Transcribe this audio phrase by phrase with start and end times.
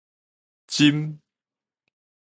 [0.71, 0.97] 唚